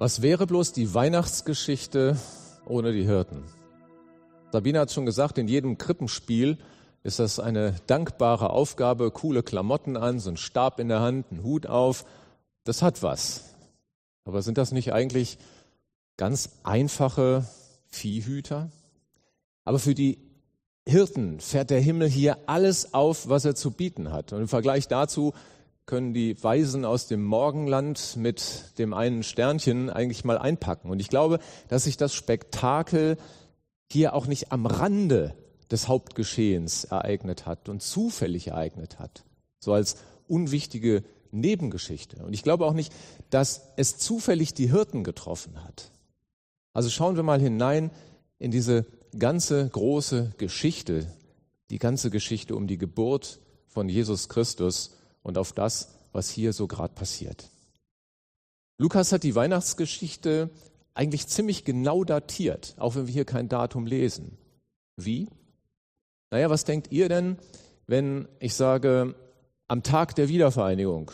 [0.00, 2.16] Was wäre bloß die Weihnachtsgeschichte
[2.66, 3.42] ohne die Hirten?
[4.52, 6.56] Sabine hat schon gesagt, in jedem Krippenspiel
[7.02, 11.42] ist das eine dankbare Aufgabe, coole Klamotten an, so ein Stab in der Hand, ein
[11.42, 12.04] Hut auf.
[12.62, 13.56] Das hat was.
[14.24, 15.36] Aber sind das nicht eigentlich
[16.16, 17.44] ganz einfache
[17.88, 18.70] Viehhüter?
[19.64, 20.18] Aber für die
[20.86, 24.32] Hirten fährt der Himmel hier alles auf, was er zu bieten hat.
[24.32, 25.34] Und im Vergleich dazu
[25.88, 30.90] können die Weisen aus dem Morgenland mit dem einen Sternchen eigentlich mal einpacken.
[30.90, 33.16] Und ich glaube, dass sich das Spektakel
[33.90, 35.34] hier auch nicht am Rande
[35.70, 39.24] des Hauptgeschehens ereignet hat und zufällig ereignet hat,
[39.60, 39.96] so als
[40.28, 42.22] unwichtige Nebengeschichte.
[42.22, 42.92] Und ich glaube auch nicht,
[43.30, 45.90] dass es zufällig die Hirten getroffen hat.
[46.74, 47.90] Also schauen wir mal hinein
[48.38, 48.84] in diese
[49.18, 51.06] ganze große Geschichte,
[51.70, 56.66] die ganze Geschichte um die Geburt von Jesus Christus und auf das, was hier so
[56.66, 57.50] gerade passiert.
[58.78, 60.50] Lukas hat die Weihnachtsgeschichte
[60.94, 64.38] eigentlich ziemlich genau datiert, auch wenn wir hier kein Datum lesen.
[64.96, 65.28] Wie?
[66.30, 67.38] Naja, was denkt ihr denn,
[67.86, 69.14] wenn ich sage,
[69.66, 71.10] am Tag der Wiedervereinigung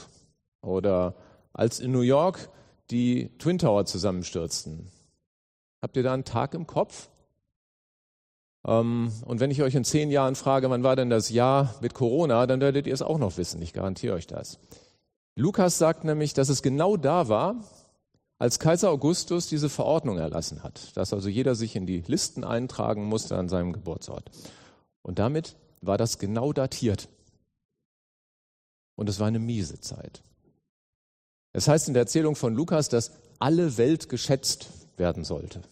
[0.61, 1.15] oder
[1.53, 2.49] als in New York
[2.91, 4.91] die Twin Tower zusammenstürzten?
[5.83, 7.09] Habt ihr da einen Tag im Kopf?
[8.67, 11.95] Ähm, und wenn ich euch in zehn Jahren frage, wann war denn das Jahr mit
[11.95, 13.61] Corona, dann werdet ihr es auch noch wissen.
[13.63, 14.59] Ich garantiere euch das.
[15.37, 17.57] Lukas sagt nämlich, dass es genau da war,
[18.39, 23.05] als Kaiser Augustus diese Verordnung erlassen hat, dass also jeder sich in die Listen eintragen
[23.05, 24.31] musste an seinem Geburtsort.
[25.03, 27.09] Und damit war das genau datiert.
[28.97, 30.23] Und es war eine miese Zeit.
[31.53, 35.63] Es heißt in der Erzählung von Lukas, dass alle Welt geschätzt werden sollte.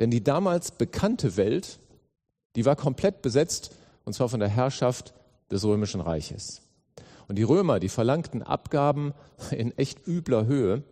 [0.00, 1.78] Denn die damals bekannte Welt
[2.56, 5.14] die war komplett besetzt, und zwar von der Herrschaft
[5.50, 6.62] des Römischen Reiches.
[7.28, 9.12] Und die Römer, die verlangten Abgaben
[9.50, 10.82] in echt übler Höhe,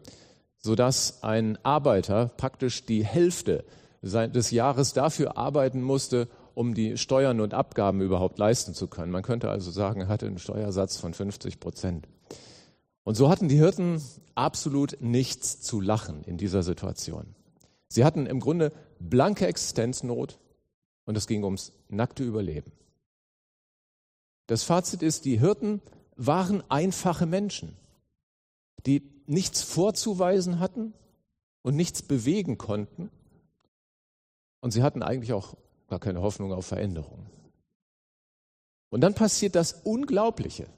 [0.58, 3.64] sodass ein Arbeiter praktisch die Hälfte
[4.02, 9.12] des Jahres dafür arbeiten musste, um die Steuern und Abgaben überhaupt leisten zu können.
[9.12, 12.08] Man könnte also sagen, er hatte einen Steuersatz von 50 Prozent.
[13.04, 14.02] Und so hatten die Hirten
[14.34, 17.34] absolut nichts zu lachen in dieser Situation.
[17.88, 20.38] Sie hatten im Grunde blanke Existenznot
[21.06, 22.72] und es ging ums nackte Überleben.
[24.46, 25.80] Das Fazit ist, die Hirten
[26.16, 27.76] waren einfache Menschen,
[28.84, 30.92] die nichts vorzuweisen hatten
[31.62, 33.10] und nichts bewegen konnten.
[34.60, 35.56] Und sie hatten eigentlich auch
[35.88, 37.26] gar keine Hoffnung auf Veränderung.
[38.90, 40.68] Und dann passiert das Unglaubliche.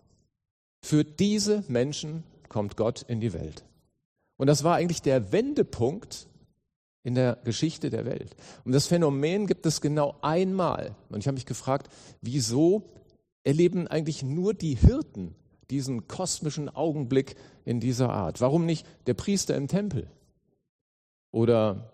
[0.83, 3.65] Für diese Menschen kommt Gott in die Welt.
[4.37, 6.27] Und das war eigentlich der Wendepunkt
[7.03, 8.36] in der Geschichte der Welt.
[8.64, 10.94] Und das Phänomen gibt es genau einmal.
[11.09, 11.88] Und ich habe mich gefragt,
[12.20, 12.91] wieso
[13.44, 15.34] erleben eigentlich nur die Hirten
[15.70, 18.41] diesen kosmischen Augenblick in dieser Art?
[18.41, 20.09] Warum nicht der Priester im Tempel?
[21.31, 21.92] Oder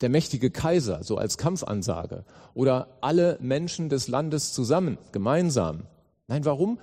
[0.00, 2.24] der mächtige Kaiser, so als Kampfansage?
[2.54, 5.86] Oder alle Menschen des Landes zusammen, gemeinsam?
[6.26, 6.78] Nein, warum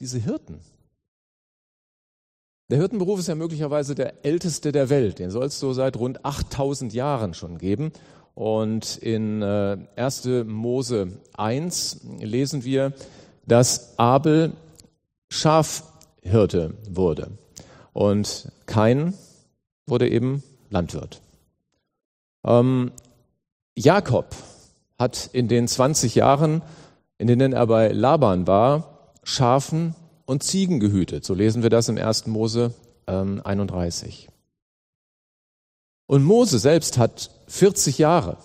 [0.00, 0.60] diese Hirten?
[2.70, 5.18] Der Hirtenberuf ist ja möglicherweise der älteste der Welt.
[5.18, 7.90] Den soll es so seit rund 8000 Jahren schon geben.
[8.36, 10.26] Und in 1.
[10.26, 12.92] Äh, Mose 1 lesen wir,
[13.44, 14.52] dass Abel
[15.28, 17.32] Schafhirte wurde
[17.92, 19.14] und Kain
[19.86, 21.20] wurde eben Landwirt.
[22.44, 22.92] Ähm,
[23.74, 24.26] Jakob
[24.96, 26.62] hat in den 20 Jahren,
[27.18, 29.96] in denen er bei Laban war, Schafen
[30.30, 31.24] und Ziegen gehütet.
[31.24, 32.28] So lesen wir das im 1.
[32.28, 32.72] Mose
[33.08, 34.28] ähm, 31.
[36.06, 38.36] Und Mose selbst hat 40 Jahre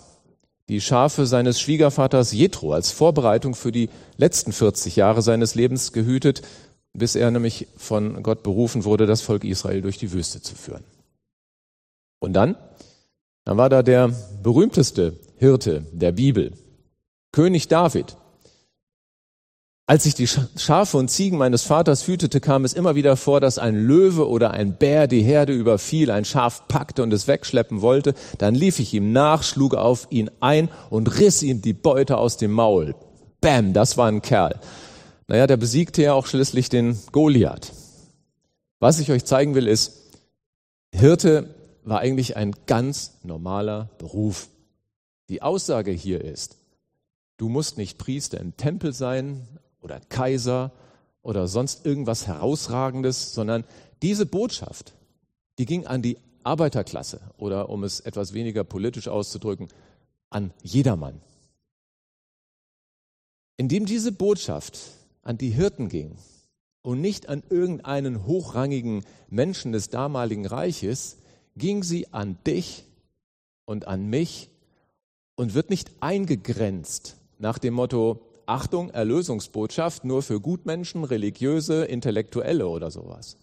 [0.67, 6.41] die Schafe seines Schwiegervaters Jethro als Vorbereitung für die letzten 40 Jahre seines Lebens gehütet,
[6.93, 10.83] bis er nämlich von Gott berufen wurde, das Volk Israel durch die Wüste zu führen.
[12.19, 12.55] Und dann,
[13.43, 16.53] dann war da der berühmteste Hirte der Bibel,
[17.31, 18.17] König David,
[19.87, 23.59] als ich die Schafe und Ziegen meines Vaters hütete, kam es immer wieder vor, dass
[23.59, 28.15] ein Löwe oder ein Bär die Herde überfiel, ein Schaf packte und es wegschleppen wollte.
[28.39, 32.37] Dann lief ich ihm nach, schlug auf ihn ein und riss ihm die Beute aus
[32.37, 32.95] dem Maul.
[33.41, 34.59] Bäm, das war ein Kerl.
[35.27, 37.71] Naja, der besiegte ja auch schließlich den Goliath.
[38.79, 40.01] Was ich euch zeigen will, ist,
[40.91, 41.53] Hirte
[41.83, 44.49] war eigentlich ein ganz normaler Beruf.
[45.29, 46.57] Die Aussage hier ist,
[47.37, 49.47] du musst nicht Priester im Tempel sein,
[49.85, 50.71] oder Kaiser
[51.21, 53.63] oder sonst irgendwas Herausragendes, sondern
[54.01, 54.95] diese Botschaft,
[55.59, 59.67] die ging an die Arbeiterklasse oder um es etwas weniger politisch auszudrücken,
[60.31, 61.21] an jedermann.
[63.57, 64.79] Indem diese Botschaft
[65.21, 66.17] an die Hirten ging
[66.81, 71.17] und nicht an irgendeinen hochrangigen Menschen des damaligen Reiches,
[71.55, 72.85] ging sie an dich
[73.65, 74.49] und an mich
[75.35, 82.91] und wird nicht eingegrenzt nach dem Motto, Achtung, Erlösungsbotschaft nur für Gutmenschen, religiöse, Intellektuelle oder
[82.91, 83.37] sowas.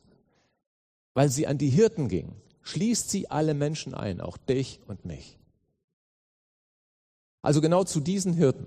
[1.14, 5.38] Weil sie an die Hirten ging, schließt sie alle Menschen ein, auch dich und mich.
[7.43, 8.66] Also genau zu diesen Hirten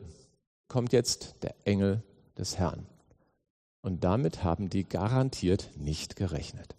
[0.68, 2.04] kommt jetzt der Engel
[2.38, 2.86] des Herrn.
[3.82, 6.76] Und damit haben die garantiert nicht gerechnet.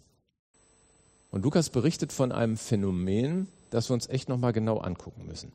[1.31, 5.51] Und Lukas berichtet von einem Phänomen, das wir uns echt nochmal genau angucken müssen.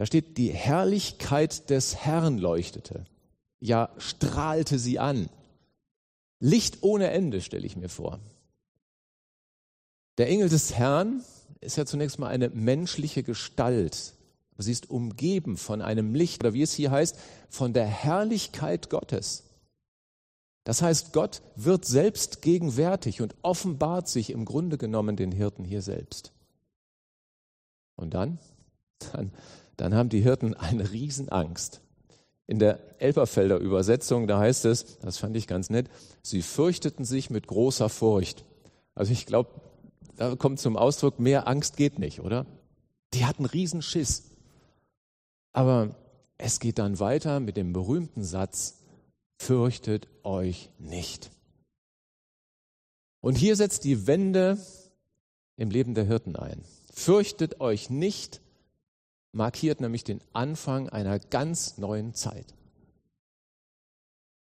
[0.00, 3.04] Da steht, die Herrlichkeit des Herrn leuchtete.
[3.58, 5.28] Ja, strahlte sie an.
[6.38, 8.18] Licht ohne Ende, stelle ich mir vor.
[10.16, 11.22] Der Engel des Herrn
[11.60, 14.14] ist ja zunächst mal eine menschliche Gestalt.
[14.56, 17.18] Sie ist umgeben von einem Licht, oder wie es hier heißt,
[17.50, 19.50] von der Herrlichkeit Gottes.
[20.64, 25.82] Das heißt, Gott wird selbst gegenwärtig und offenbart sich im Grunde genommen den Hirten hier
[25.82, 26.32] selbst.
[27.96, 28.38] Und dann,
[29.12, 29.30] dann,
[29.80, 31.80] dann haben die Hirten eine Riesenangst.
[32.46, 35.88] In der Elberfelder Übersetzung, da heißt es, das fand ich ganz nett,
[36.22, 38.44] sie fürchteten sich mit großer Furcht.
[38.94, 39.50] Also ich glaube,
[40.16, 42.44] da kommt zum Ausdruck, mehr Angst geht nicht, oder?
[43.14, 44.30] Die hatten Riesenschiss.
[45.52, 45.96] Aber
[46.36, 48.82] es geht dann weiter mit dem berühmten Satz,
[49.38, 51.30] fürchtet euch nicht.
[53.20, 54.58] Und hier setzt die Wende
[55.56, 56.64] im Leben der Hirten ein.
[56.92, 58.40] Fürchtet euch nicht,
[59.32, 62.54] markiert nämlich den Anfang einer ganz neuen Zeit.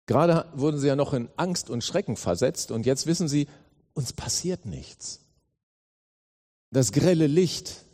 [0.06, 3.48] Gerade wurden sie ja noch in Angst und Schrecken versetzt und jetzt wissen sie,
[3.94, 5.20] uns passiert nichts.
[6.70, 7.84] Das grelle Licht,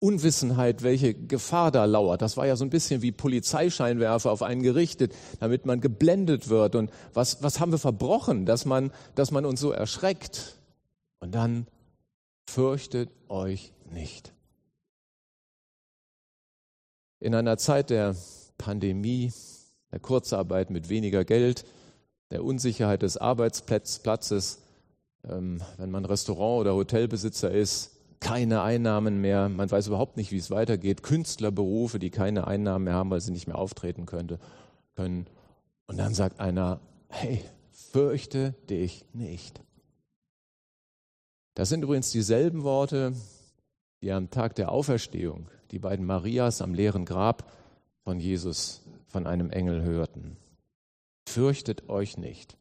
[0.00, 2.22] Unwissenheit, welche Gefahr da lauert.
[2.22, 6.74] Das war ja so ein bisschen wie Polizeischeinwerfer auf einen gerichtet, damit man geblendet wird.
[6.74, 10.56] Und was, was haben wir verbrochen, dass man, dass man uns so erschreckt?
[11.20, 11.66] Und dann
[12.48, 14.32] fürchtet euch nicht.
[17.20, 18.16] In einer Zeit der
[18.56, 19.32] Pandemie,
[19.92, 21.66] der Kurzarbeit mit weniger Geld,
[22.30, 24.62] der Unsicherheit des Arbeitsplatzes,
[25.28, 27.90] ähm, wenn man Restaurant- oder Hotelbesitzer ist,
[28.20, 32.94] keine Einnahmen mehr, man weiß überhaupt nicht, wie es weitergeht, Künstlerberufe, die keine Einnahmen mehr
[32.94, 34.38] haben, weil sie nicht mehr auftreten könnte,
[34.94, 35.26] können.
[35.86, 39.60] Und dann sagt einer, hey, fürchte dich nicht.
[41.54, 43.12] Das sind übrigens dieselben Worte,
[44.02, 47.52] die am Tag der Auferstehung die beiden Marias am leeren Grab
[48.02, 50.36] von Jesus von einem Engel hörten.
[51.28, 52.56] Fürchtet euch nicht.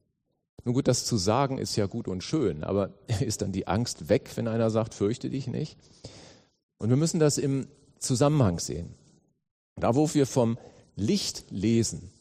[0.65, 4.09] Nun gut, das zu sagen ist ja gut und schön, aber ist dann die Angst
[4.09, 5.77] weg, wenn einer sagt, fürchte dich nicht?
[6.77, 7.67] Und wir müssen das im
[7.99, 8.93] Zusammenhang sehen.
[9.75, 10.57] Da, wo wir vom
[10.95, 12.11] Licht lesen,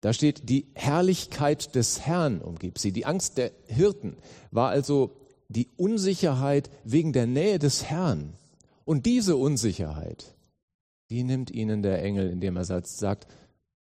[0.00, 2.90] da steht, die Herrlichkeit des Herrn umgibt sie.
[2.90, 4.16] Die Angst der Hirten
[4.50, 5.12] war also
[5.52, 8.34] die Unsicherheit wegen der Nähe des Herrn.
[8.84, 10.34] Und diese Unsicherheit,
[11.10, 13.26] die nimmt ihnen der Engel, indem er sagt,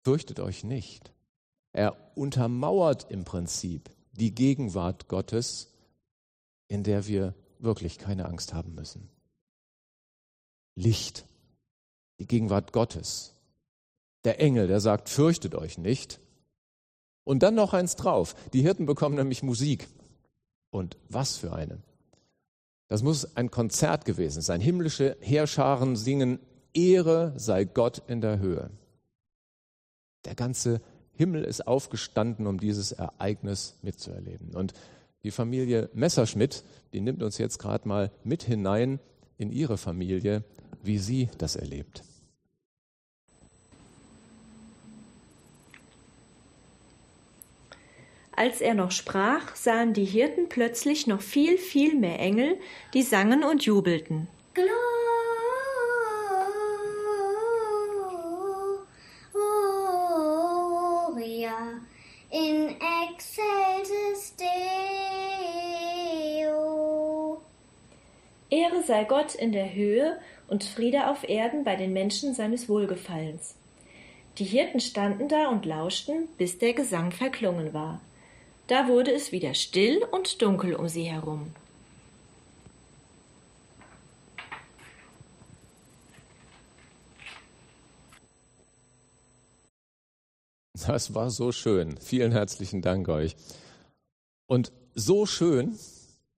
[0.02, 1.12] fürchtet euch nicht.
[1.72, 5.72] Er untermauert im Prinzip die Gegenwart Gottes,
[6.68, 9.08] in der wir wirklich keine Angst haben müssen.
[10.74, 11.26] Licht,
[12.18, 13.34] die Gegenwart Gottes.
[14.24, 16.20] Der Engel, der sagt, fürchtet euch nicht.
[17.24, 18.34] Und dann noch eins drauf.
[18.52, 19.88] Die Hirten bekommen nämlich Musik.
[20.70, 21.78] Und was für eine.
[22.88, 24.60] Das muss ein Konzert gewesen sein.
[24.60, 26.40] Himmlische Heerscharen singen,
[26.74, 28.70] Ehre sei Gott in der Höhe.
[30.24, 30.80] Der ganze
[31.12, 34.54] Himmel ist aufgestanden, um dieses Ereignis mitzuerleben.
[34.54, 34.72] Und
[35.22, 39.00] die Familie Messerschmidt, die nimmt uns jetzt gerade mal mit hinein
[39.36, 40.44] in ihre Familie,
[40.82, 42.02] wie sie das erlebt.
[48.40, 52.58] Als er noch sprach, sahen die Hirten plötzlich noch viel, viel mehr Engel,
[52.94, 54.28] die sangen und jubelten.
[54.54, 54.72] Gloria
[62.30, 62.76] in
[63.12, 64.34] excelsis
[66.40, 67.42] Deo.
[68.48, 70.18] Ehre sei Gott in der Höhe
[70.48, 73.56] und Friede auf Erden bei den Menschen seines Wohlgefallens.
[74.38, 78.00] Die Hirten standen da und lauschten, bis der Gesang verklungen war.
[78.70, 81.52] Da wurde es wieder still und dunkel um sie herum.
[90.86, 91.98] Das war so schön.
[91.98, 93.34] Vielen herzlichen Dank euch.
[94.46, 95.76] Und so schön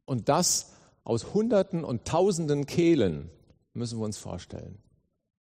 [0.07, 0.73] und das
[1.05, 3.29] aus Hunderten und Tausenden Kehlen
[3.75, 4.79] müssen wir uns vorstellen.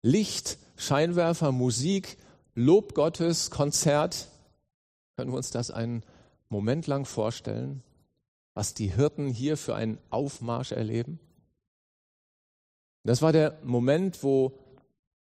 [0.01, 2.17] Licht, Scheinwerfer, Musik,
[2.53, 4.27] Lob Gottes, Konzert.
[5.15, 6.03] Können wir uns das einen
[6.51, 7.84] Moment lang vorstellen?
[8.53, 11.20] was die Hirten hier für einen Aufmarsch erleben?
[13.03, 14.58] Das war der Moment, wo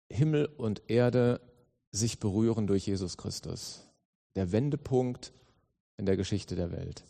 [0.09, 1.41] Himmel und Erde
[1.91, 3.87] sich berühren durch Jesus Christus.
[4.37, 5.33] Der Wendepunkt
[5.97, 7.05] in der Geschichte der Welt.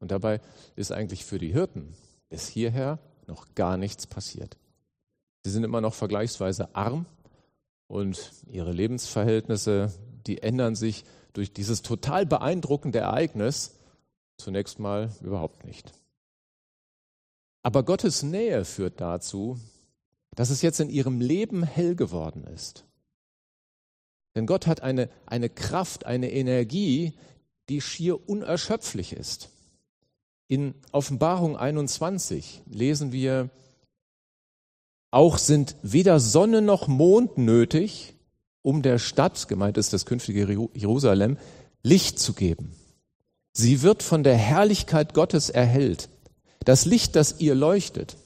[0.00, 0.40] Und dabei
[0.74, 1.94] ist eigentlich für die Hirten
[2.28, 4.56] bis hierher noch gar nichts passiert.
[5.44, 7.06] Sie sind immer noch vergleichsweise arm
[7.86, 9.92] und ihre Lebensverhältnisse,
[10.26, 11.04] die ändern sich
[11.36, 13.78] durch dieses total beeindruckende Ereignis
[14.38, 15.92] zunächst mal überhaupt nicht.
[17.62, 19.58] Aber Gottes Nähe führt dazu,
[20.34, 22.84] dass es jetzt in ihrem Leben hell geworden ist.
[24.34, 27.12] Denn Gott hat eine, eine Kraft, eine Energie,
[27.68, 29.50] die schier unerschöpflich ist.
[30.48, 33.50] In Offenbarung 21 lesen wir,
[35.10, 38.15] auch sind weder Sonne noch Mond nötig,
[38.66, 41.38] um der Stadt, gemeint ist das künftige Jerusalem,
[41.84, 42.74] Licht zu geben.
[43.52, 46.08] Sie wird von der Herrlichkeit Gottes erhellt.
[46.64, 48.16] Das Licht, das ihr leuchtet,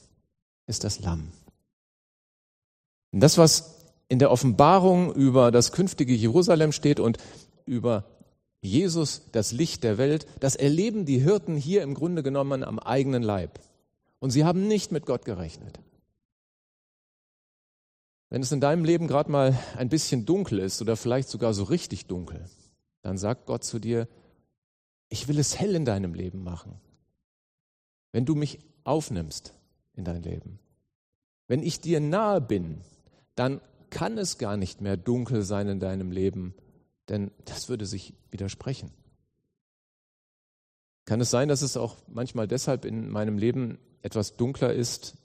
[0.65, 1.27] ist das Lamm.
[3.11, 3.75] Und das, was
[4.09, 7.19] in der Offenbarung über das künftige Jerusalem steht und
[7.67, 8.05] über
[8.61, 13.21] Jesus, das Licht der Welt, das erleben die Hirten hier im Grunde genommen am eigenen
[13.21, 13.59] Leib.
[14.17, 15.79] Und sie haben nicht mit Gott gerechnet.
[18.31, 21.63] Wenn es in deinem Leben gerade mal ein bisschen dunkel ist oder vielleicht sogar so
[21.63, 22.45] richtig dunkel,
[23.01, 24.07] dann sagt Gott zu dir,
[25.09, 26.79] ich will es hell in deinem Leben machen.
[28.13, 29.53] Wenn du mich aufnimmst
[29.95, 30.59] in dein Leben,
[31.47, 32.79] wenn ich dir nahe bin,
[33.35, 33.59] dann
[33.89, 36.53] kann es gar nicht mehr dunkel sein in deinem Leben,
[37.09, 38.91] denn das würde sich widersprechen.
[41.03, 45.17] Kann es sein, dass es auch manchmal deshalb in meinem Leben etwas dunkler ist,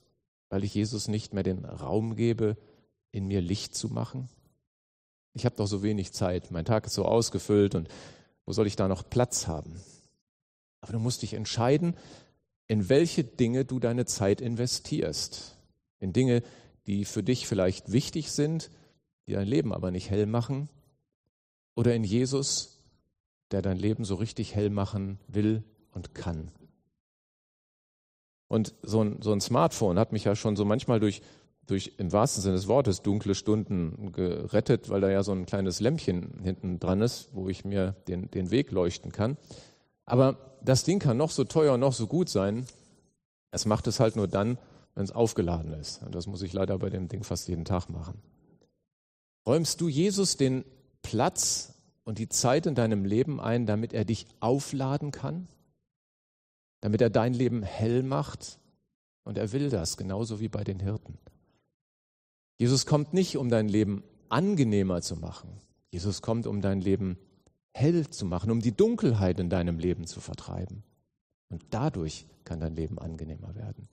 [0.48, 2.56] weil ich Jesus nicht mehr den Raum gebe,
[3.16, 4.28] in mir Licht zu machen?
[5.32, 7.88] Ich habe doch so wenig Zeit, mein Tag ist so ausgefüllt und
[8.44, 9.80] wo soll ich da noch Platz haben?
[10.80, 11.96] Aber du musst dich entscheiden,
[12.68, 15.56] in welche Dinge du deine Zeit investierst.
[15.98, 16.42] In Dinge,
[16.86, 18.70] die für dich vielleicht wichtig sind,
[19.26, 20.68] die dein Leben aber nicht hell machen,
[21.74, 22.82] oder in Jesus,
[23.50, 26.50] der dein Leben so richtig hell machen will und kann.
[28.48, 31.22] Und so ein, so ein Smartphone hat mich ja schon so manchmal durch,
[31.66, 35.80] durch im wahrsten Sinne des Wortes dunkle Stunden gerettet, weil da ja so ein kleines
[35.80, 39.36] Lämpchen hinten dran ist, wo ich mir den, den Weg leuchten kann.
[40.04, 42.66] Aber das Ding kann noch so teuer und noch so gut sein.
[43.50, 44.58] Es macht es halt nur dann,
[44.94, 46.02] wenn es aufgeladen ist.
[46.02, 48.20] Und das muss ich leider bei dem Ding fast jeden Tag machen.
[49.46, 50.64] Räumst du Jesus den
[51.02, 55.48] Platz und die Zeit in deinem Leben ein, damit er dich aufladen kann?
[56.80, 58.58] Damit er dein Leben hell macht?
[59.24, 61.18] Und er will das, genauso wie bei den Hirten.
[62.58, 65.60] Jesus kommt nicht, um dein Leben angenehmer zu machen.
[65.90, 67.18] Jesus kommt, um dein Leben
[67.72, 70.82] hell zu machen, um die Dunkelheit in deinem Leben zu vertreiben.
[71.50, 73.88] Und dadurch kann dein Leben angenehmer werden.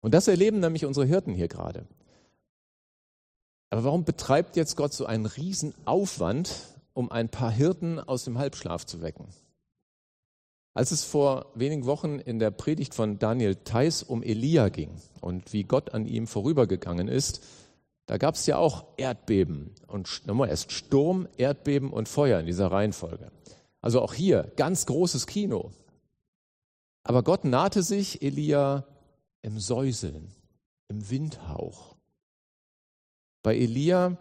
[0.00, 1.86] Und das erleben nämlich unsere Hirten hier gerade.
[3.70, 6.52] Aber warum betreibt jetzt Gott so einen Riesenaufwand,
[6.92, 9.26] um ein paar Hirten aus dem Halbschlaf zu wecken?
[10.74, 15.52] Als es vor wenigen Wochen in der Predigt von Daniel Theiss um Elia ging und
[15.52, 17.42] wie Gott an ihm vorübergegangen ist,
[18.06, 22.70] da gab es ja auch Erdbeben und nochmal erst Sturm, Erdbeben und Feuer in dieser
[22.70, 23.30] Reihenfolge.
[23.80, 25.72] Also auch hier ganz großes Kino.
[27.02, 28.86] Aber Gott nahte sich Elia
[29.42, 30.30] im Säuseln,
[30.88, 31.96] im Windhauch.
[33.42, 34.16] Bei Elia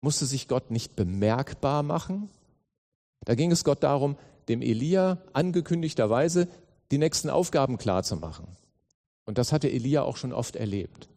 [0.00, 2.30] musste sich Gott nicht bemerkbar machen.
[3.24, 4.16] Da ging es Gott darum,
[4.48, 6.48] dem Elia angekündigterweise
[6.90, 8.46] die nächsten Aufgaben klarzumachen.
[9.24, 11.08] Und das hatte Elia auch schon oft erlebt.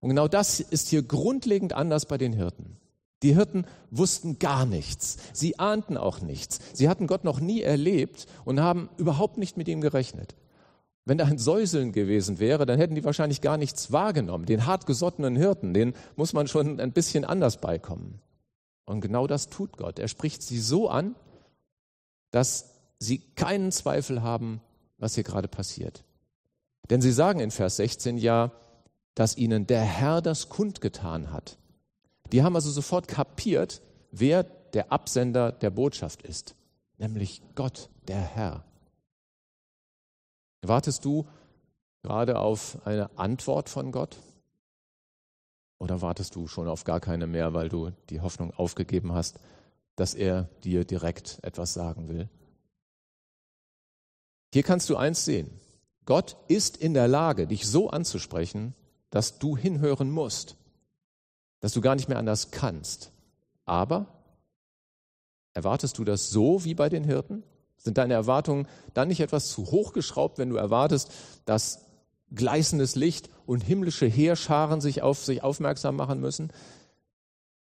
[0.00, 2.76] Und genau das ist hier grundlegend anders bei den Hirten.
[3.22, 5.18] Die Hirten wussten gar nichts.
[5.32, 6.58] Sie ahnten auch nichts.
[6.72, 10.36] Sie hatten Gott noch nie erlebt und haben überhaupt nicht mit ihm gerechnet.
[11.04, 14.46] Wenn da ein Säuseln gewesen wäre, dann hätten die wahrscheinlich gar nichts wahrgenommen.
[14.46, 18.20] Den hartgesottenen Hirten, den muss man schon ein bisschen anders beikommen.
[18.86, 19.98] Und genau das tut Gott.
[19.98, 21.14] Er spricht sie so an,
[22.30, 24.60] dass sie keinen Zweifel haben,
[24.98, 26.04] was hier gerade passiert.
[26.90, 28.52] Denn sie sagen in Vers 16 ja,
[29.14, 31.58] dass ihnen der Herr das kundgetan hat.
[32.32, 36.54] Die haben also sofort kapiert, wer der Absender der Botschaft ist,
[36.98, 38.64] nämlich Gott, der Herr.
[40.62, 41.26] Wartest du
[42.02, 44.16] gerade auf eine Antwort von Gott?
[45.78, 49.40] Oder wartest du schon auf gar keine mehr, weil du die Hoffnung aufgegeben hast,
[49.96, 52.28] dass er dir direkt etwas sagen will?
[54.52, 55.50] Hier kannst du eins sehen.
[56.04, 58.74] Gott ist in der Lage, dich so anzusprechen,
[59.10, 60.56] dass du hinhören musst,
[61.60, 63.12] dass du gar nicht mehr anders kannst.
[63.64, 64.06] Aber
[65.52, 67.42] erwartest du das so wie bei den Hirten?
[67.76, 71.10] Sind deine Erwartungen dann nicht etwas zu hoch geschraubt, wenn du erwartest,
[71.44, 71.86] dass
[72.34, 76.52] gleißendes Licht und himmlische Heerscharen sich auf sich aufmerksam machen müssen?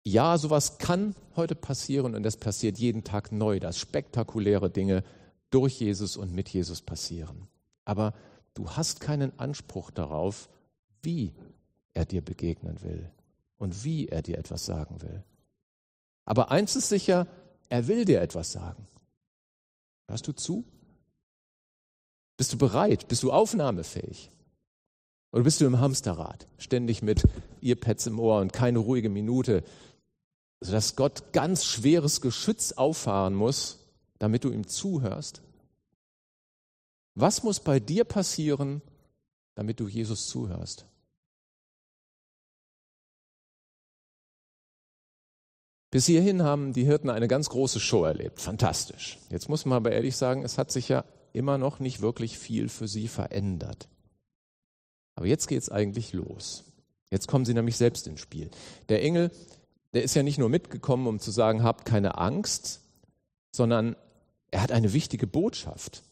[0.04, 5.04] Ja, sowas kann heute passieren und es passiert jeden Tag neu, dass spektakuläre Dinge
[5.50, 7.48] durch Jesus und mit Jesus passieren.
[7.84, 8.14] Aber
[8.54, 10.50] du hast keinen Anspruch darauf,
[11.02, 11.34] wie
[11.94, 13.10] er dir begegnen will
[13.58, 15.24] und wie er dir etwas sagen will.
[16.26, 17.28] Aber eins ist sicher,
[17.70, 18.88] er will dir etwas sagen.
[20.08, 20.64] Hörst du zu?
[22.38, 23.08] Bist du bereit?
[23.08, 24.32] Bist du aufnahmefähig?
[25.32, 27.24] Oder bist du im Hamsterrad, ständig mit
[27.62, 29.64] Earpads im Ohr und keine ruhige Minute,
[30.62, 33.80] sodass Gott ganz schweres Geschütz auffahren muss,
[34.20, 35.42] damit du ihm zuhörst?
[37.16, 38.82] Was muss bei dir passieren,
[39.58, 40.86] damit du Jesus zuhörst?
[45.90, 48.40] Bis hierhin haben die Hirten eine ganz große Show erlebt.
[48.40, 49.18] Fantastisch.
[49.32, 52.70] Jetzt muss man aber ehrlich sagen, es hat sich ja immer noch nicht wirklich viel
[52.70, 53.88] für sie verändert.
[55.16, 56.66] Aber jetzt geht es eigentlich los.
[57.10, 58.52] Jetzt kommen sie nämlich selbst ins Spiel.
[58.90, 59.32] Der Engel,
[59.94, 62.82] der ist ja nicht nur mitgekommen, um zu sagen, habt keine Angst,
[63.52, 63.96] sondern
[64.52, 66.04] er hat eine wichtige Botschaft.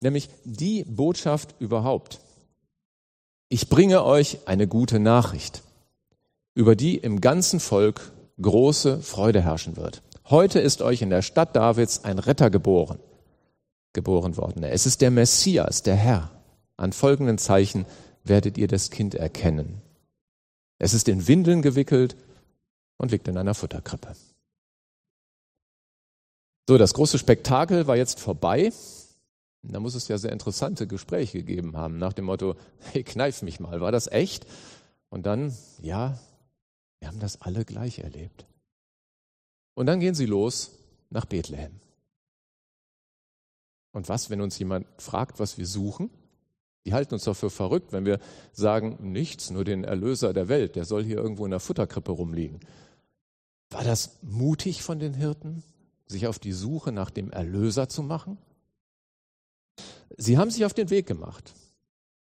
[0.00, 2.20] Nämlich die Botschaft überhaupt.
[3.48, 5.62] Ich bringe euch eine gute Nachricht,
[6.54, 10.02] über die im ganzen Volk große Freude herrschen wird.
[10.28, 12.98] Heute ist euch in der Stadt Davids ein Retter geboren,
[13.92, 14.64] geboren worden.
[14.64, 16.32] Es ist der Messias, der Herr.
[16.76, 17.86] An folgenden Zeichen
[18.24, 19.80] werdet ihr das Kind erkennen.
[20.78, 22.16] Es ist in Windeln gewickelt
[22.98, 24.14] und liegt in einer Futterkrippe.
[26.68, 28.72] So, das große Spektakel war jetzt vorbei.
[29.72, 32.54] Da muss es ja sehr interessante Gespräche gegeben haben, nach dem Motto,
[32.92, 34.46] hey, kneif mich mal, war das echt?
[35.08, 36.18] Und dann, ja,
[37.00, 38.46] wir haben das alle gleich erlebt.
[39.74, 40.72] Und dann gehen sie los
[41.10, 41.80] nach Bethlehem.
[43.92, 46.10] Und was, wenn uns jemand fragt, was wir suchen?
[46.84, 48.20] Die halten uns doch für verrückt, wenn wir
[48.52, 52.60] sagen, nichts, nur den Erlöser der Welt, der soll hier irgendwo in der Futterkrippe rumliegen.
[53.70, 55.64] War das mutig von den Hirten,
[56.06, 58.38] sich auf die Suche nach dem Erlöser zu machen?
[60.16, 61.52] Sie haben sich auf den Weg gemacht,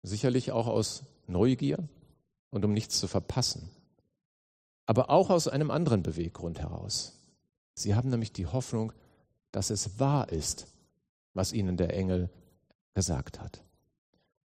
[0.03, 1.77] sicherlich auch aus Neugier
[2.49, 3.69] und um nichts zu verpassen,
[4.85, 7.19] aber auch aus einem anderen Beweggrund heraus.
[7.73, 8.93] Sie haben nämlich die Hoffnung,
[9.51, 10.67] dass es wahr ist,
[11.33, 12.29] was ihnen der Engel
[12.93, 13.63] gesagt hat.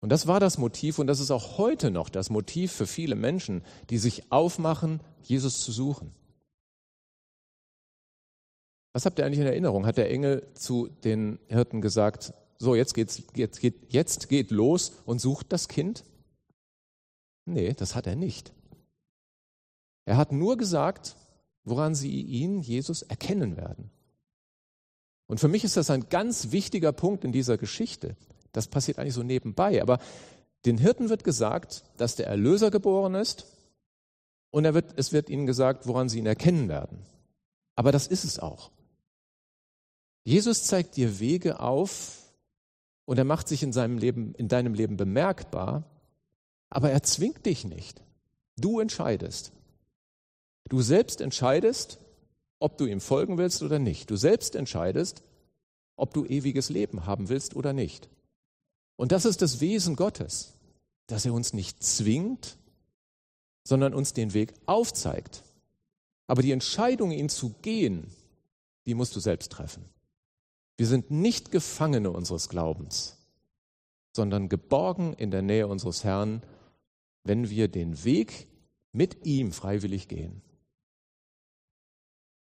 [0.01, 3.15] Und das war das Motiv und das ist auch heute noch das Motiv für viele
[3.15, 6.13] Menschen, die sich aufmachen, Jesus zu suchen.
[8.91, 9.86] Was habt ihr eigentlich in Erinnerung?
[9.86, 14.93] Hat der Engel zu den Hirten gesagt, so jetzt geht's, jetzt geht, jetzt geht los
[15.06, 16.04] und sucht das Kind?
[17.45, 18.54] Nee, das hat er nicht.
[20.06, 21.15] Er hat nur gesagt,
[21.63, 23.89] woran sie ihn, Jesus, erkennen werden.
[25.28, 28.15] Und für mich ist das ein ganz wichtiger Punkt in dieser Geschichte.
[28.52, 29.82] Das passiert eigentlich so nebenbei.
[29.82, 29.99] Aber
[30.65, 33.45] den Hirten wird gesagt, dass der Erlöser geboren ist
[34.52, 36.99] und wird, es wird ihnen gesagt, woran sie ihn erkennen werden.
[37.76, 38.71] Aber das ist es auch.
[40.23, 42.22] Jesus zeigt dir Wege auf
[43.06, 45.84] und er macht sich in seinem Leben, in deinem Leben bemerkbar,
[46.70, 48.02] aber er zwingt dich nicht.
[48.58, 49.52] Du entscheidest.
[50.70, 52.00] Du selbst entscheidest,
[52.60, 54.10] ob du ihm folgen willst oder nicht.
[54.10, 55.24] Du selbst entscheidest,
[55.96, 58.10] ob du ewiges Leben haben willst oder nicht.
[58.96, 60.54] Und das ist das Wesen Gottes,
[61.08, 62.58] dass er uns nicht zwingt,
[63.63, 65.44] sondern uns den Weg aufzeigt.
[66.28, 68.08] Aber die Entscheidung, ihn zu gehen,
[68.86, 69.86] die musst du selbst treffen.
[70.77, 73.17] Wir sind nicht Gefangene unseres Glaubens,
[74.15, 76.43] sondern geborgen in der Nähe unseres Herrn,
[77.23, 78.47] wenn wir den Weg
[78.91, 80.41] mit ihm freiwillig gehen.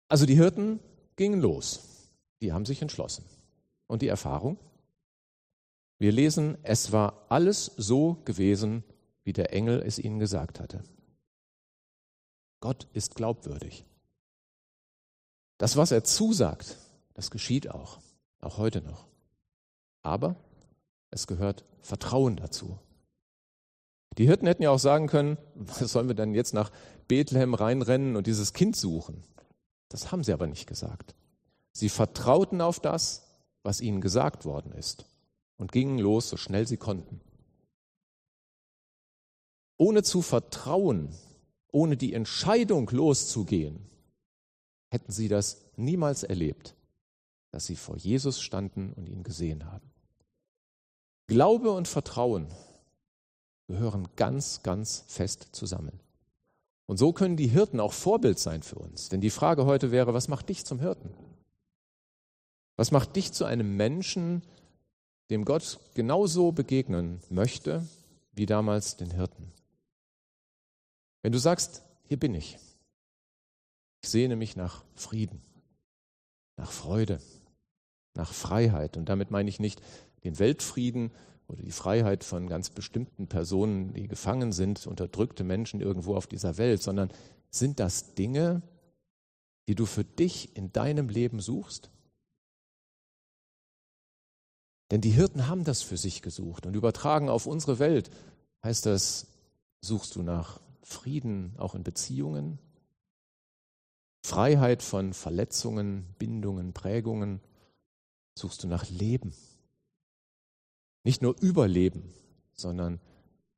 [0.07, 0.79] Also die Hirten
[1.15, 2.09] gingen los.
[2.41, 3.25] Die haben sich entschlossen.
[3.87, 4.57] Und die Erfahrung?
[5.97, 8.83] Wir lesen, es war alles so gewesen,
[9.23, 10.83] wie der Engel es ihnen gesagt hatte.
[12.61, 13.85] Gott ist glaubwürdig.
[15.57, 16.77] Das, was er zusagt,
[17.13, 17.99] das geschieht auch,
[18.39, 19.07] auch heute noch.
[20.01, 20.35] Aber
[21.11, 22.77] es gehört Vertrauen dazu.
[24.17, 26.71] Die Hirten hätten ja auch sagen können, was sollen wir denn jetzt nach
[27.07, 29.23] Bethlehem reinrennen und dieses Kind suchen?
[29.89, 31.15] Das haben sie aber nicht gesagt.
[31.71, 33.27] Sie vertrauten auf das,
[33.63, 35.05] was ihnen gesagt worden ist
[35.57, 37.21] und gingen los, so schnell sie konnten.
[39.77, 41.15] Ohne zu vertrauen,
[41.71, 43.79] ohne die Entscheidung loszugehen,
[44.89, 46.75] hätten sie das niemals erlebt,
[47.51, 49.89] dass sie vor Jesus standen und ihn gesehen haben.
[51.27, 52.47] Glaube und Vertrauen
[53.67, 55.99] gehören ganz, ganz fest zusammen.
[56.87, 59.09] Und so können die Hirten auch Vorbild sein für uns.
[59.09, 61.13] Denn die Frage heute wäre, was macht dich zum Hirten?
[62.75, 64.41] Was macht dich zu einem Menschen,
[65.29, 67.85] dem Gott genauso begegnen möchte
[68.31, 69.51] wie damals den Hirten?
[71.21, 72.57] Wenn du sagst, hier bin ich,
[74.01, 75.41] ich sehne mich nach Frieden,
[76.55, 77.19] nach Freude,
[78.19, 78.97] nach Freiheit.
[78.97, 79.81] Und damit meine ich nicht
[80.23, 81.11] den Weltfrieden
[81.47, 86.57] oder die Freiheit von ganz bestimmten Personen, die gefangen sind, unterdrückte Menschen irgendwo auf dieser
[86.57, 87.09] Welt, sondern
[87.49, 88.61] sind das Dinge,
[89.67, 91.89] die du für dich in deinem Leben suchst?
[94.91, 98.09] Denn die Hirten haben das für sich gesucht und übertragen auf unsere Welt
[98.63, 99.27] heißt das,
[99.81, 102.59] suchst du nach Frieden auch in Beziehungen,
[104.25, 107.39] Freiheit von Verletzungen, Bindungen, Prägungen,
[108.39, 109.33] suchst du nach Leben.
[111.03, 112.13] Nicht nur Überleben,
[112.55, 112.99] sondern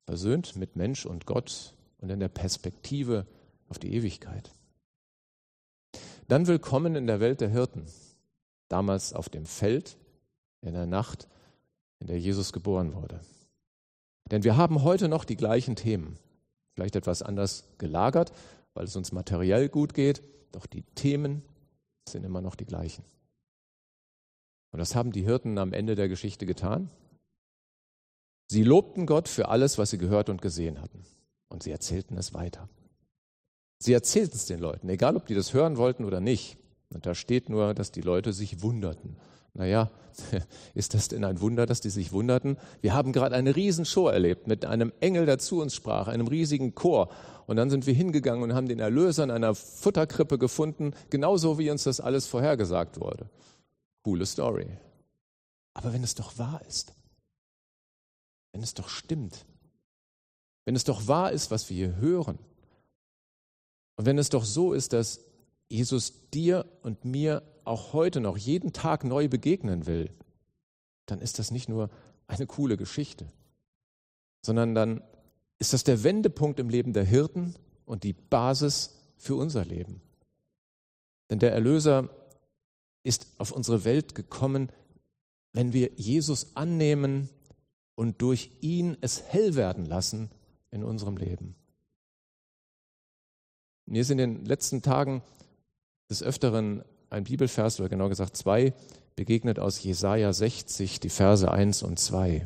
[0.05, 3.25] versöhnt mit Mensch und Gott und in der Perspektive
[3.69, 4.51] auf die Ewigkeit.
[6.27, 7.85] Dann willkommen in der Welt der Hirten,
[8.67, 9.97] damals auf dem Feld,
[10.61, 11.27] in der Nacht,
[11.99, 13.19] in der Jesus geboren wurde.
[14.29, 16.17] Denn wir haben heute noch die gleichen Themen,
[16.73, 18.31] vielleicht etwas anders gelagert,
[18.73, 21.43] weil es uns materiell gut geht, doch die Themen
[22.07, 23.03] sind immer noch die gleichen.
[24.71, 26.89] Und das haben die Hirten am Ende der Geschichte getan.
[28.47, 31.03] Sie lobten Gott für alles, was sie gehört und gesehen hatten.
[31.49, 32.69] Und sie erzählten es weiter.
[33.79, 36.57] Sie erzählten es den Leuten, egal ob die das hören wollten oder nicht.
[36.93, 39.17] Und da steht nur, dass die Leute sich wunderten.
[39.53, 39.89] Naja,
[40.73, 42.57] ist das denn ein Wunder, dass die sich wunderten?
[42.81, 46.75] Wir haben gerade eine Riesenshow erlebt mit einem Engel, der zu uns sprach, einem riesigen
[46.75, 47.09] Chor.
[47.47, 51.71] Und dann sind wir hingegangen und haben den Erlöser in einer Futterkrippe gefunden, genauso wie
[51.71, 53.29] uns das alles vorhergesagt wurde.
[54.03, 54.77] Coole Story.
[55.73, 56.93] Aber wenn es doch wahr ist,
[58.51, 59.45] wenn es doch stimmt,
[60.65, 62.37] wenn es doch wahr ist, was wir hier hören,
[63.95, 65.21] und wenn es doch so ist, dass
[65.69, 70.09] Jesus dir und mir auch heute noch jeden Tag neu begegnen will,
[71.05, 71.89] dann ist das nicht nur
[72.27, 73.27] eine coole Geschichte,
[74.41, 75.03] sondern dann
[75.59, 80.01] ist das der Wendepunkt im Leben der Hirten und die Basis für unser Leben.
[81.29, 82.09] Denn der Erlöser
[83.03, 84.71] ist auf unsere Welt gekommen,
[85.53, 87.29] wenn wir Jesus annehmen
[87.95, 90.29] und durch ihn es hell werden lassen
[90.71, 91.55] in unserem Leben.
[93.85, 95.21] Mir ist in den letzten Tagen
[96.09, 98.73] des Öfteren ein Bibelvers, oder genau gesagt zwei,
[99.15, 102.45] begegnet aus Jesaja 60, die Verse 1 und 2.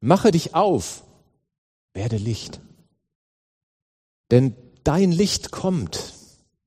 [0.00, 1.04] Mache dich auf,
[1.92, 2.60] werde Licht.
[4.30, 4.54] Denn
[4.84, 6.14] dein Licht kommt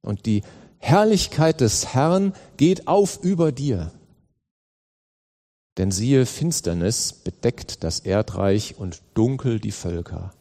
[0.02, 0.44] und die
[0.80, 3.92] Herrlichkeit des Herrn geht auf über dir.
[5.78, 10.34] Denn siehe, Finsternis bedeckt das Erdreich und dunkel die Völker.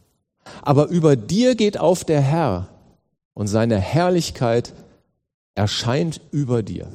[0.63, 2.69] Aber über dir geht auf der Herr
[3.35, 4.73] und seine Herrlichkeit
[5.55, 6.89] erscheint über dir.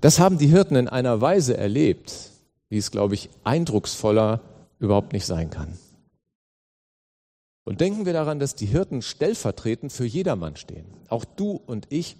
[0.00, 2.30] Das haben die Hirten in einer Weise erlebt,
[2.68, 4.40] wie es, glaube ich, eindrucksvoller
[4.78, 5.78] überhaupt nicht sein kann.
[7.68, 10.86] Und denken wir daran, dass die Hirten stellvertretend für jedermann stehen.
[11.10, 12.16] Auch du und ich,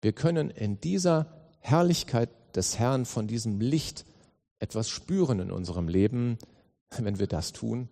[0.00, 1.26] wir können in dieser
[1.58, 4.06] Herrlichkeit des Herrn, von diesem Licht
[4.58, 6.38] etwas spüren in unserem Leben,
[6.96, 7.90] wenn wir das tun,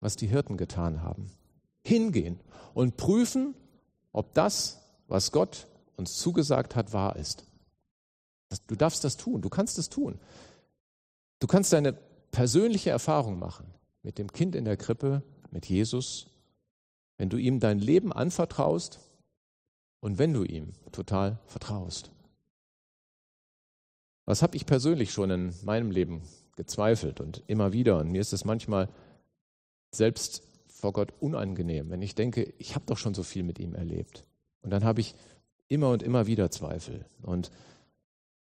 [0.00, 1.30] was die Hirten getan haben.
[1.84, 2.40] Hingehen
[2.74, 3.54] und prüfen,
[4.10, 7.44] ob das, was Gott uns zugesagt hat, wahr ist.
[8.66, 10.18] Du darfst das tun, du kannst es tun.
[11.38, 11.92] Du kannst deine
[12.32, 13.66] persönliche Erfahrung machen
[14.02, 15.22] mit dem Kind in der Krippe,
[15.54, 16.26] mit Jesus,
[17.16, 19.00] wenn du ihm dein Leben anvertraust
[20.00, 22.10] und wenn du ihm total vertraust.
[24.26, 26.22] Was habe ich persönlich schon in meinem Leben
[26.56, 27.98] gezweifelt und immer wieder?
[27.98, 28.88] Und mir ist es manchmal
[29.92, 33.74] selbst vor Gott unangenehm, wenn ich denke, ich habe doch schon so viel mit ihm
[33.74, 34.24] erlebt.
[34.62, 35.14] Und dann habe ich
[35.68, 37.06] immer und immer wieder Zweifel.
[37.22, 37.50] Und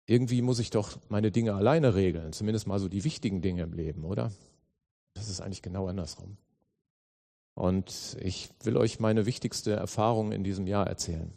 [0.05, 3.73] irgendwie muss ich doch meine Dinge alleine regeln, zumindest mal so die wichtigen Dinge im
[3.73, 4.31] Leben, oder?
[5.13, 6.37] Das ist eigentlich genau andersrum.
[7.55, 11.31] Und ich will euch meine wichtigste Erfahrung in diesem Jahr erzählen.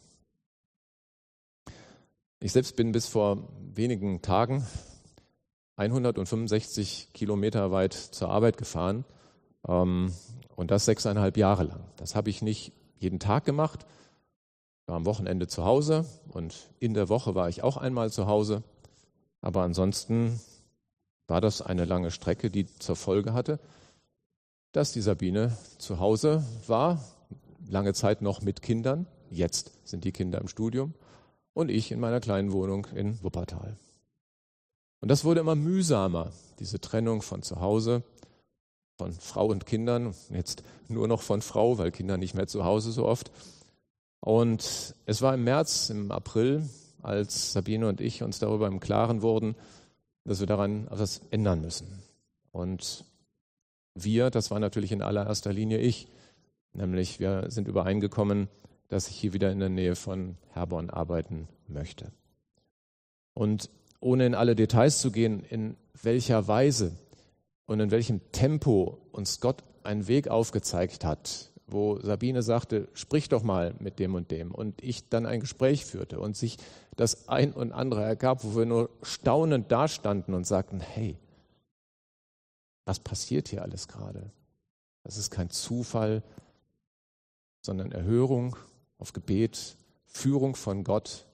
[2.40, 4.66] Ich selbst bin bis vor wenigen Tagen
[5.76, 9.04] 165 Kilometer weit zur Arbeit gefahren
[9.68, 10.12] ähm,
[10.54, 11.80] und das sechseinhalb Jahre lang.
[11.96, 13.86] Das habe ich nicht jeden Tag gemacht,
[14.86, 18.62] war am Wochenende zu Hause und in der Woche war ich auch einmal zu Hause.
[19.42, 20.40] Aber ansonsten
[21.26, 23.58] war das eine lange Strecke, die zur Folge hatte,
[24.76, 27.02] dass die Sabine zu Hause war,
[27.66, 29.06] lange Zeit noch mit Kindern.
[29.30, 30.92] Jetzt sind die Kinder im Studium
[31.54, 33.78] und ich in meiner kleinen Wohnung in Wuppertal.
[35.00, 38.02] Und das wurde immer mühsamer, diese Trennung von zu Hause,
[38.98, 42.92] von Frau und Kindern, jetzt nur noch von Frau, weil Kinder nicht mehr zu Hause
[42.92, 43.30] so oft.
[44.20, 46.68] Und es war im März, im April,
[47.00, 49.54] als Sabine und ich uns darüber im Klaren wurden,
[50.24, 52.02] dass wir daran etwas ändern müssen.
[52.52, 53.06] Und
[53.96, 56.08] wir, das war natürlich in allererster Linie ich,
[56.72, 58.48] nämlich wir sind übereingekommen,
[58.88, 62.12] dass ich hier wieder in der Nähe von Herborn arbeiten möchte.
[63.34, 66.92] Und ohne in alle Details zu gehen, in welcher Weise
[67.66, 73.42] und in welchem Tempo uns Gott einen Weg aufgezeigt hat, wo Sabine sagte, sprich doch
[73.42, 76.58] mal mit dem und dem und ich dann ein Gespräch führte und sich
[76.94, 81.16] das ein und andere ergab, wo wir nur staunend dastanden und sagten, hey,
[82.86, 84.30] was passiert hier alles gerade?
[85.02, 86.22] Das ist kein Zufall,
[87.60, 88.56] sondern Erhörung
[88.96, 91.26] auf Gebet, Führung von Gott.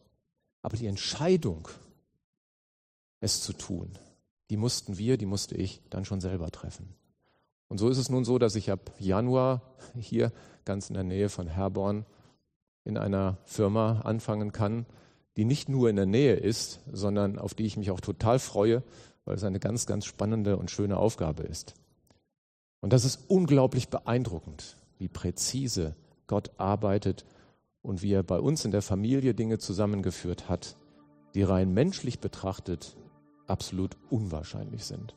[0.62, 1.68] Aber die Entscheidung,
[3.20, 3.92] es zu tun,
[4.50, 6.94] die mussten wir, die musste ich dann schon selber treffen.
[7.68, 9.62] Und so ist es nun so, dass ich ab Januar
[9.98, 10.32] hier
[10.64, 12.04] ganz in der Nähe von Herborn
[12.84, 14.86] in einer Firma anfangen kann,
[15.36, 18.82] die nicht nur in der Nähe ist, sondern auf die ich mich auch total freue,
[19.24, 21.74] weil es eine ganz, ganz spannende und schöne Aufgabe ist.
[22.80, 25.94] Und das ist unglaublich beeindruckend, wie präzise
[26.26, 27.24] Gott arbeitet
[27.82, 30.76] und wie er bei uns in der Familie Dinge zusammengeführt hat,
[31.34, 32.96] die rein menschlich betrachtet
[33.46, 35.14] absolut unwahrscheinlich sind.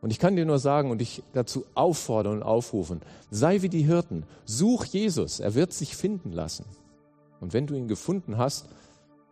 [0.00, 3.82] Und ich kann dir nur sagen und dich dazu auffordern und aufrufen, sei wie die
[3.82, 6.64] Hirten, such Jesus, er wird sich finden lassen.
[7.40, 8.68] Und wenn du ihn gefunden hast,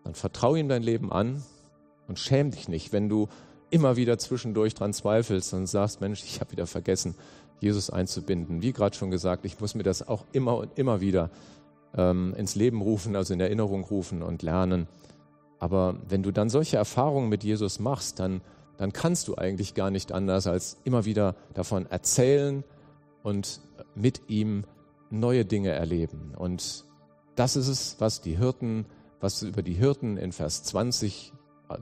[0.05, 1.43] dann vertraue ihm dein Leben an
[2.07, 3.29] und schäm dich nicht, wenn du
[3.71, 7.15] immer wieder zwischendurch dran zweifelst und sagst, Mensch, ich habe wieder vergessen,
[7.61, 8.63] Jesus einzubinden.
[8.63, 11.31] Wie gerade schon gesagt, ich muss mir das auch immer und immer wieder
[11.97, 14.87] ähm, ins Leben rufen, also in Erinnerung rufen und lernen.
[15.59, 18.41] Aber wenn du dann solche Erfahrungen mit Jesus machst, dann
[18.79, 22.65] dann kannst du eigentlich gar nicht anders, als immer wieder davon erzählen
[23.23, 23.61] und
[23.95, 24.65] mit ihm
[25.11, 26.33] neue Dinge erleben.
[26.37, 26.85] Und
[27.35, 28.87] das ist es, was die Hirten,
[29.21, 31.33] was über die Hirten in Vers 20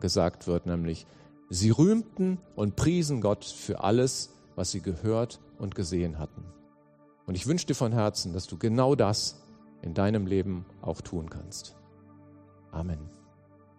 [0.01, 1.07] gesagt wird, nämlich
[1.49, 6.45] sie rühmten und priesen Gott für alles, was sie gehört und gesehen hatten.
[7.27, 9.43] Und ich wünsche dir von Herzen, dass du genau das
[9.83, 11.77] in deinem Leben auch tun kannst.
[12.71, 13.16] Amen.